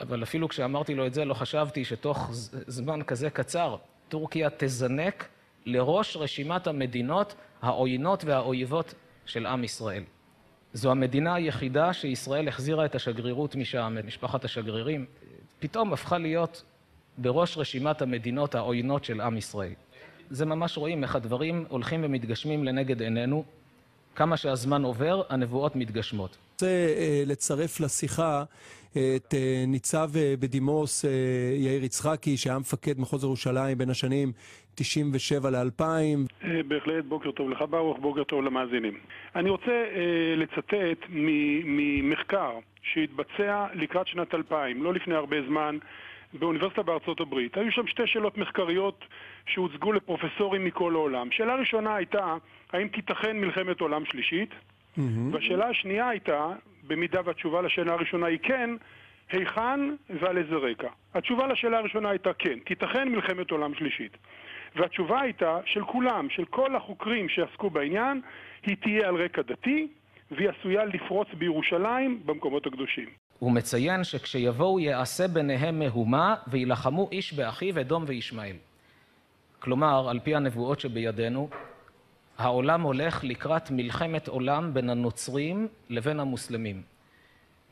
[0.00, 2.30] אבל אפילו כשאמרתי לו את זה, לא חשבתי שתוך
[2.66, 3.76] זמן כזה קצר,
[4.08, 5.28] טורקיה תזנק
[5.66, 8.94] לראש רשימת המדינות העוינות והאויבות
[9.26, 10.02] של עם ישראל.
[10.72, 15.06] זו המדינה היחידה שישראל החזירה את השגרירות משם, את משפחת השגרירים,
[15.58, 16.62] פתאום הפכה להיות
[17.18, 19.72] בראש רשימת המדינות העוינות של עם ישראל.
[20.30, 23.44] זה ממש רואים איך הדברים הולכים ומתגשמים לנגד עינינו.
[24.16, 26.38] כמה שהזמן עובר, הנבואות מתגשמות.
[26.52, 26.66] רוצה
[26.98, 28.44] אה, לצרף לשיחה
[28.90, 31.04] את אה, ניצב אה, בדימוס
[31.56, 34.32] יאיר יצחקי, שהיה מפקד מחוז ירושלים בין השנים
[34.74, 35.82] 97 ל-2000.
[36.68, 38.98] בהחלט, בוקר טוב לך ברוך, בוקר טוב למאזינים.
[39.36, 39.84] אני רוצה
[40.36, 41.06] לצטט
[41.64, 42.50] ממחקר
[42.82, 45.78] שהתבצע לקראת שנת 2000, לא לפני הרבה זמן,
[46.32, 47.56] באוניברסיטה בארצות הברית.
[47.56, 49.04] היו שם שתי שאלות מחקריות
[49.46, 51.30] שהוצגו לפרופסורים מכל העולם.
[51.30, 52.36] שאלה ראשונה הייתה,
[52.72, 54.50] האם תיתכן מלחמת עולם שלישית?
[54.50, 55.00] Mm-hmm.
[55.32, 56.48] והשאלה השנייה הייתה,
[56.86, 58.70] במידה והתשובה לשאלה הראשונה היא כן,
[59.32, 59.80] היכן
[60.20, 60.88] ועל איזה רקע.
[61.14, 64.16] התשובה לשאלה הראשונה הייתה כן, תיתכן מלחמת עולם שלישית.
[64.76, 68.20] והתשובה הייתה של כולם, של כל החוקרים שעסקו בעניין,
[68.66, 69.88] היא תהיה על רקע דתי,
[70.30, 73.08] והיא עשויה לפרוץ בירושלים במקומות הקדושים.
[73.38, 78.56] הוא מציין שכשיבואו יעשה ביניהם מהומה וילחמו איש באחיו אדום וישמעאל.
[79.58, 81.48] כלומר, על פי הנבואות שבידינו,
[82.38, 86.82] העולם הולך לקראת מלחמת עולם בין הנוצרים לבין המוסלמים.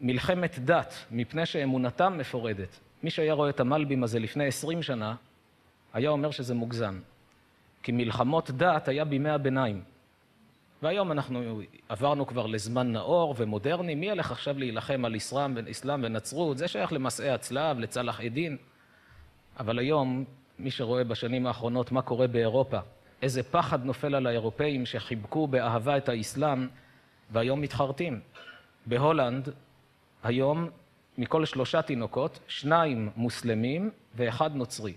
[0.01, 2.81] מלחמת דת, מפני שאמונתם מפורדת.
[3.03, 5.15] מי שהיה רואה את המלבים הזה לפני עשרים שנה,
[5.93, 7.01] היה אומר שזה מוגזם.
[7.83, 9.83] כי מלחמות דת היה בימי הביניים.
[10.83, 16.59] והיום אנחנו עברנו כבר לזמן נאור ומודרני, מי ילך עכשיו להילחם על אסלאם, אסלאם ונצרות?
[16.59, 18.57] זה שייך למסעי הצלב, לצלאח א-דין.
[19.61, 20.25] אבל היום,
[20.59, 22.79] מי שרואה בשנים האחרונות מה קורה באירופה,
[23.23, 26.69] איזה פחד נופל על האירופאים שחיבקו באהבה את האסלאם
[27.31, 28.21] והיום מתחרטים.
[28.87, 29.49] בהולנד,
[30.23, 30.69] היום,
[31.19, 34.95] מכל שלושה תינוקות, שניים מוסלמים ואחד נוצרי.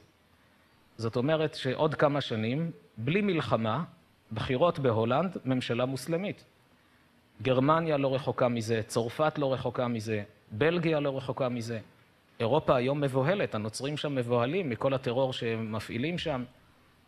[0.97, 3.83] זאת אומרת שעוד כמה שנים, בלי מלחמה,
[4.31, 6.43] בחירות בהולנד, ממשלה מוסלמית.
[7.41, 11.79] גרמניה לא רחוקה מזה, צרפת לא רחוקה מזה, בלגיה לא רחוקה מזה.
[12.39, 16.43] אירופה היום מבוהלת, הנוצרים שם מבוהלים מכל הטרור שהם מפעילים שם.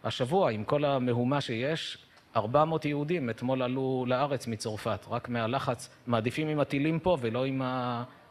[0.04, 1.98] השבוע, עם כל המהומה שיש,
[2.36, 7.62] 400 יהודים אתמול עלו לארץ מצרפת, רק מהלחץ, מעדיפים עם הטילים פה ולא עם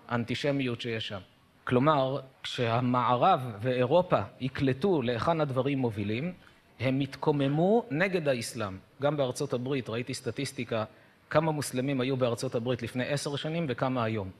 [0.08, 1.20] האנטישמיות שיש שם.
[1.64, 6.32] כלומר, כשהמערב ואירופה יקלטו להיכן הדברים מובילים,
[6.80, 8.78] הם יתקוממו נגד האסלאם.
[9.02, 10.84] גם בארצות הברית, ראיתי סטטיסטיקה,
[11.30, 14.30] כמה מוסלמים היו בארצות הברית לפני עשר שנים וכמה היום.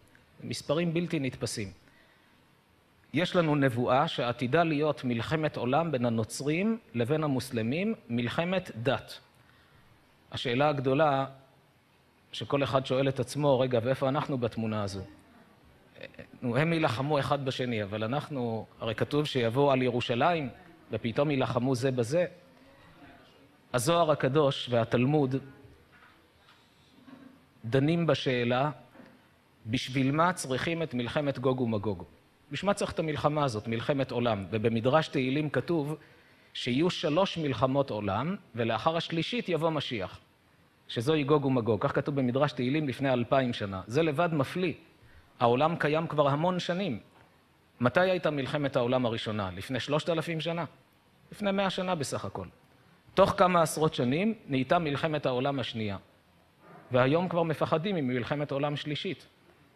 [0.45, 1.73] מספרים בלתי נתפסים.
[3.13, 9.21] יש לנו נבואה שעתידה להיות מלחמת עולם בין הנוצרים לבין המוסלמים, מלחמת דת.
[10.33, 11.27] השאלה הגדולה
[12.33, 15.01] שכל אחד שואל את עצמו, רגע, ואיפה אנחנו בתמונה הזו?
[16.43, 20.49] נו, הם יילחמו אחד בשני, אבל אנחנו, הרי כתוב שיבואו על ירושלים,
[20.93, 22.27] ופתאום יילחמו זה בזה.
[23.75, 25.35] הזוהר הקדוש והתלמוד
[27.65, 28.71] דנים בשאלה,
[29.67, 32.05] בשביל מה צריכים את מלחמת גוג ומגוג?
[32.53, 34.45] בשביל מה צריך את המלחמה הזאת, מלחמת עולם?
[34.51, 35.97] ובמדרש תהילים כתוב
[36.55, 40.21] שיהיו שלוש מלחמות עולם, ולאחר השלישית יבוא משיח,
[40.89, 41.87] שזוהי גוג ומגוג.
[41.87, 43.81] כך כתוב במדרש תהילים לפני אלפיים שנה.
[43.87, 44.73] זה לבד מפליא.
[45.41, 47.01] העולם קיים כבר המון שנים.
[47.81, 49.51] מתי הייתה מלחמת העולם הראשונה?
[49.57, 50.65] לפני שלושת אלפים שנה?
[51.33, 52.47] לפני מאה שנה בסך הכל.
[53.15, 55.97] תוך כמה עשרות שנים נהייתה מלחמת העולם השנייה.
[56.91, 59.27] והיום כבר מפחדים ממלחמת עולם שלישית.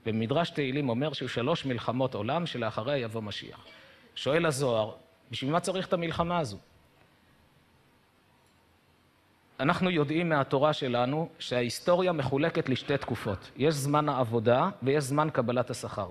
[0.07, 3.67] ומדרש תהילים אומר שהוא שלוש מלחמות עולם שלאחריה יבוא משיח.
[4.14, 4.93] שואל הזוהר,
[5.31, 6.59] בשביל מה צריך את המלחמה הזו?
[9.61, 13.51] אנחנו יודעים מהתורה שלנו שההיסטוריה מחולקת לשתי תקופות.
[13.57, 16.11] יש זמן העבודה ויש זמן קבלת השכר.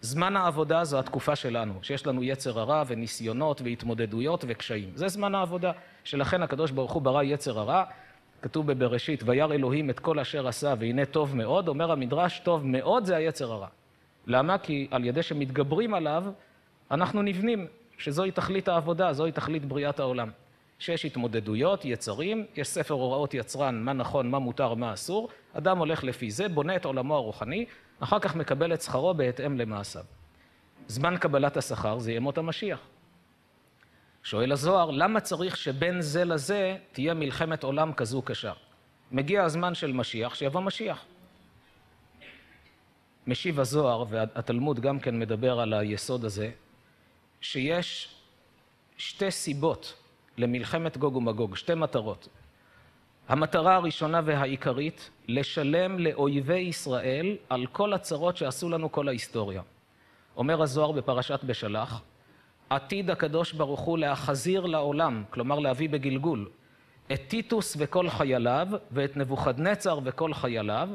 [0.00, 4.90] זמן העבודה זו התקופה שלנו, שיש לנו יצר הרע וניסיונות והתמודדויות וקשיים.
[4.94, 5.72] זה זמן העבודה,
[6.04, 7.84] שלכן הקדוש ברוך הוא ברא יצר הרע,
[8.42, 13.04] כתוב בבראשית, וירא אלוהים את כל אשר עשה והנה טוב מאוד, אומר המדרש, טוב מאוד
[13.04, 13.66] זה היצר הרע.
[14.26, 14.58] למה?
[14.58, 16.24] כי על ידי שמתגברים עליו,
[16.90, 17.66] אנחנו נבנים,
[17.98, 20.30] שזוהי תכלית העבודה, זוהי תכלית בריאת העולם.
[20.78, 26.04] שיש התמודדויות, יצרים, יש ספר הוראות יצרן, מה נכון, מה מותר, מה אסור, אדם הולך
[26.04, 27.66] לפי זה, בונה את עולמו הרוחני,
[28.00, 30.04] אחר כך מקבל את שכרו בהתאם למעשיו.
[30.88, 32.80] זמן קבלת השכר זה ימות המשיח.
[34.22, 38.52] שואל הזוהר, למה צריך שבין זה לזה תהיה מלחמת עולם כזו קשה?
[39.12, 41.04] מגיע הזמן של משיח, שיבוא משיח.
[43.26, 46.50] משיב הזוהר, והתלמוד גם כן מדבר על היסוד הזה,
[47.40, 48.14] שיש
[48.98, 49.94] שתי סיבות
[50.38, 52.28] למלחמת גוג ומגוג, שתי מטרות.
[53.28, 59.62] המטרה הראשונה והעיקרית, לשלם לאויבי ישראל על כל הצרות שעשו לנו כל ההיסטוריה.
[60.36, 62.02] אומר הזוהר בפרשת בשלח,
[62.70, 66.48] עתיד הקדוש ברוך הוא להחזיר לעולם, כלומר להביא בגלגול,
[67.12, 70.88] את טיטוס וכל חייליו, ואת נבוכדנצר וכל חייליו,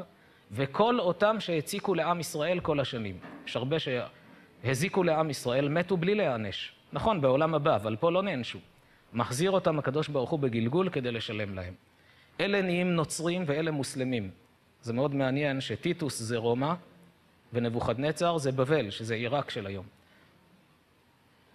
[0.50, 3.18] וכל אותם שהציקו לעם ישראל כל השנים.
[3.46, 6.72] יש הרבה שהזיקו לעם ישראל, מתו בלי להיענש.
[6.92, 8.58] נכון, בעולם הבא, אבל פה לא נענשו.
[9.12, 11.74] מחזיר אותם הקדוש ברוך הוא בגלגול כדי לשלם להם.
[12.40, 14.30] אלה נהיים נוצרים ואלה מוסלמים.
[14.82, 16.74] זה מאוד מעניין שטיטוס זה רומא
[17.52, 19.84] ונבוכדנצר זה בבל, שזה עיראק של היום.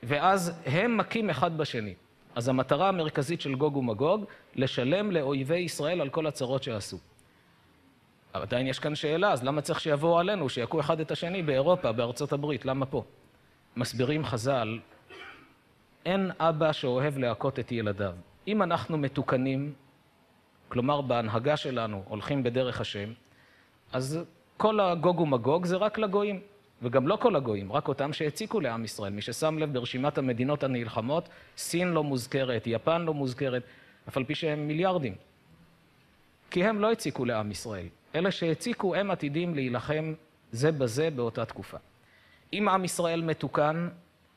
[0.03, 1.93] ואז הם מכים אחד בשני.
[2.35, 6.97] אז המטרה המרכזית של גוג ומגוג, לשלם לאויבי ישראל על כל הצרות שעשו.
[8.33, 11.91] אבל עדיין יש כאן שאלה, אז למה צריך שיבואו עלינו, שיכו אחד את השני באירופה,
[11.91, 13.03] בארצות הברית, למה פה?
[13.75, 14.79] מסבירים חז"ל,
[16.07, 18.13] אין אבא שאוהב להכות את ילדיו.
[18.47, 19.73] אם אנחנו מתוקנים,
[20.69, 23.09] כלומר בהנהגה שלנו הולכים בדרך השם,
[23.93, 24.19] אז
[24.57, 26.39] כל הגוג ומגוג זה רק לגויים.
[26.81, 29.13] וגם לא כל הגויים, רק אותם שהציקו לעם ישראל.
[29.13, 33.63] מי ששם לב ברשימת המדינות הנלחמות, סין לא מוזכרת, יפן לא מוזכרת,
[34.09, 35.15] אף על פי שהם מיליארדים.
[36.51, 37.87] כי הם לא הציקו לעם ישראל.
[38.15, 40.13] אלה שהציקו הם עתידים להילחם
[40.51, 41.77] זה בזה באותה תקופה.
[42.53, 43.89] אם עם ישראל מתוקן,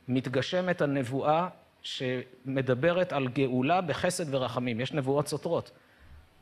[0.09, 1.49] מתגשמת הנבואה
[1.83, 4.81] שמדברת על גאולה בחסד ורחמים.
[4.81, 5.71] יש נבואות סותרות.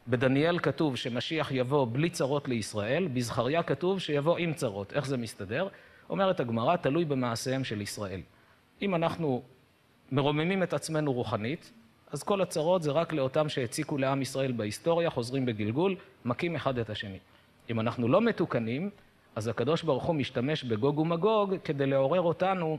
[0.08, 4.92] בדניאל כתוב שמשיח יבוא בלי צרות לישראל, בזכריה כתוב שיבוא עם צרות.
[4.92, 5.68] איך זה מסתדר?
[6.10, 8.20] אומרת הגמרא, תלוי במעשיהם של ישראל.
[8.82, 9.42] אם אנחנו
[10.12, 11.72] מרוממים את עצמנו רוחנית,
[12.10, 16.90] אז כל הצרות זה רק לאותם שהציקו לעם ישראל בהיסטוריה, חוזרים בגלגול, מכים אחד את
[16.90, 17.18] השני.
[17.70, 18.90] אם אנחנו לא מתוקנים,
[19.36, 22.78] אז הקדוש ברוך הוא משתמש בגוג ומגוג כדי לעורר אותנו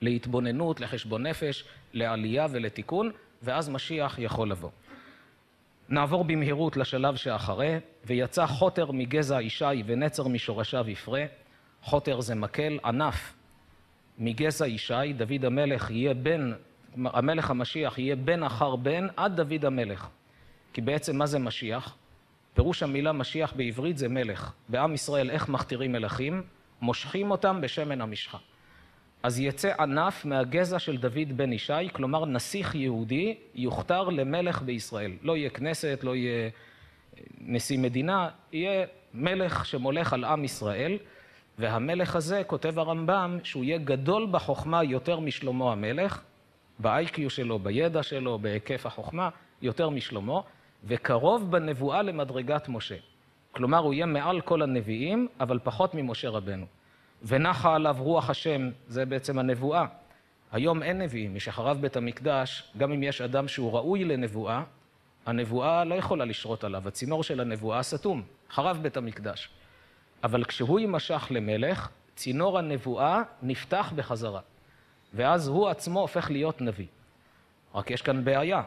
[0.00, 3.10] להתבוננות, לחשבון נפש, לעלייה ולתיקון,
[3.42, 4.70] ואז משיח יכול לבוא.
[5.88, 11.24] נעבור במהירות לשלב שאחרי, ויצא חוטר מגזע ישי ונצר משורשיו יפרה.
[11.82, 13.34] חוטר זה מקל, ענף
[14.18, 16.52] מגזע ישי, דוד המלך יהיה בן,
[17.04, 20.08] המלך המשיח יהיה בן אחר בן עד דוד המלך.
[20.72, 21.96] כי בעצם מה זה משיח?
[22.54, 24.52] פירוש המילה משיח בעברית זה מלך.
[24.68, 26.42] בעם ישראל איך מכתירים מלכים?
[26.80, 28.38] מושכים אותם בשמן המשחה.
[29.22, 35.12] אז יצא ענף מהגזע של דוד בן ישי, כלומר נסיך יהודי יוכתר למלך בישראל.
[35.22, 36.50] לא יהיה כנסת, לא יהיה
[37.40, 40.98] נשיא מדינה, יהיה מלך שמולך על עם ישראל,
[41.58, 46.22] והמלך הזה, כותב הרמב"ם, שהוא יהיה גדול בחוכמה יותר משלמה המלך,
[46.78, 49.28] ב-IQ שלו, בידע שלו, בהיקף החוכמה,
[49.62, 50.40] יותר משלמה,
[50.84, 52.96] וקרוב בנבואה למדרגת משה.
[53.52, 56.66] כלומר, הוא יהיה מעל כל הנביאים, אבל פחות ממשה רבנו.
[57.22, 59.86] ונחה עליו רוח השם, זה בעצם הנבואה.
[60.52, 64.62] היום אין נביאים, משחרב בית המקדש, גם אם יש אדם שהוא ראוי לנבואה,
[65.26, 69.48] הנבואה לא יכולה לשרות עליו, הצינור של הנבואה סתום, חרב בית המקדש.
[70.24, 74.40] אבל כשהוא יימשך למלך, צינור הנבואה נפתח בחזרה.
[75.14, 76.86] ואז הוא עצמו הופך להיות נביא.
[77.74, 78.62] רק יש כאן בעיה.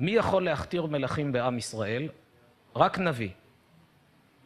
[0.00, 2.08] מי יכול להכתיר מלכים בעם ישראל?
[2.76, 3.30] רק נביא.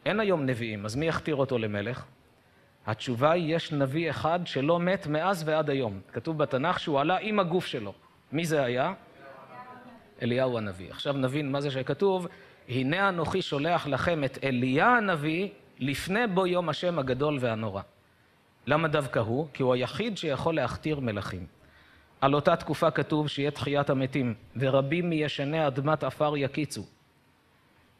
[0.05, 2.05] אין היום נביאים, אז מי יכתיר אותו למלך?
[2.87, 5.99] התשובה היא, יש נביא אחד שלא מת מאז ועד היום.
[6.13, 7.93] כתוב בתנ"ך שהוא עלה עם הגוף שלו.
[8.31, 8.93] מי זה היה?
[10.21, 10.89] אליהו הנביא.
[10.89, 12.27] עכשיו נבין מה זה שכתוב,
[12.69, 17.81] הנה אנוכי שולח לכם את אליה הנביא לפני בו יום השם הגדול והנורא.
[18.67, 19.47] למה דווקא הוא?
[19.53, 21.45] כי הוא היחיד שיכול להכתיר מלכים.
[22.21, 26.83] על אותה תקופה כתוב שיהיה תחיית המתים, ורבים מישני אדמת עפר יקיצו.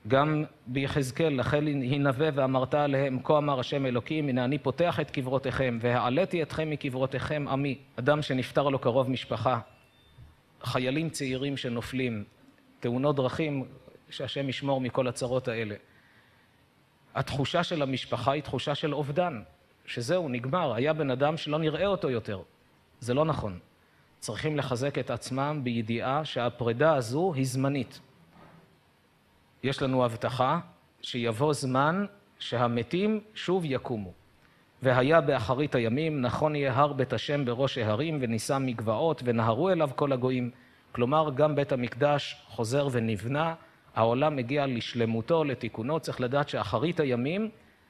[0.08, 5.78] גם ביחזקאל, לכן הנבא ואמרת עליהם, כה אמר השם אלוקים, הנה אני פותח את קברותיכם,
[5.82, 7.78] והעליתי אתכם מקברותיכם עמי.
[7.96, 9.60] אדם שנפטר לו קרוב משפחה,
[10.64, 12.24] חיילים צעירים שנופלים,
[12.80, 13.66] תאונות דרכים,
[14.10, 15.76] שהשם ישמור מכל הצרות האלה.
[17.16, 19.42] התחושה של המשפחה היא תחושה של אובדן,
[19.86, 22.42] שזהו, נגמר, היה בן אדם שלא נראה אותו יותר.
[23.00, 23.60] זה לא נכון.
[24.20, 28.00] צריכים לחזק את עצמם בידיעה שהפרידה הזו היא זמנית.
[29.64, 30.60] יש לנו הבטחה
[31.02, 32.06] שיבוא זמן
[32.40, 34.12] שהמתים שוב יקומו.
[34.84, 40.14] והיה באחרית הימים, נכון יהיה הר בית השם בראש ההרים, ונישא מגבעות, ונהרו אליו כל
[40.14, 40.52] הגויים.
[40.92, 43.54] כלומר, גם בית המקדש חוזר ונבנה,
[43.96, 46.00] העולם מגיע לשלמותו, לתיקונו.
[46.00, 47.50] צריך לדעת שאחרית הימים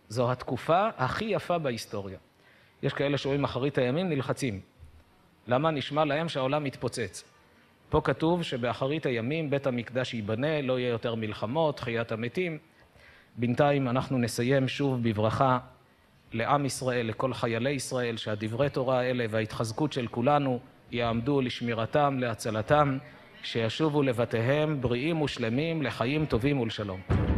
[0.09, 2.17] זו התקופה הכי יפה בהיסטוריה.
[2.83, 4.59] יש כאלה שרואים אחרית הימים נלחצים.
[5.47, 5.71] למה?
[5.71, 7.30] נשמע להם שהעולם מתפוצץ.
[7.91, 12.57] פה כתוב שבאחרית הימים בית המקדש ייבנה, לא יהיה יותר מלחמות, תחיית המתים.
[13.37, 15.59] בינתיים אנחנו נסיים שוב בברכה
[16.33, 20.59] לעם ישראל, לכל חיילי ישראל, שהדברי תורה האלה וההתחזקות של כולנו
[20.91, 22.97] יעמדו לשמירתם, להצלתם,
[23.43, 27.30] שישובו לבתיהם בריאים ושלמים, לחיים טובים ולשלום.